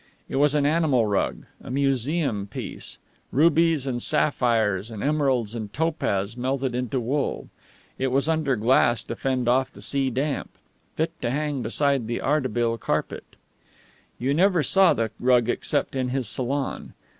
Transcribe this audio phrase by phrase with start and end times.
[0.27, 2.97] It was an animal rug, a museum piece;
[3.31, 7.49] rubies and sapphires and emeralds and topaz melted into wool.
[7.99, 10.49] It was under glass to fend off the sea damp.
[10.95, 13.35] Fit to hang beside the Ardebil Carpet.
[14.17, 16.95] You never saw the rug except in this salon.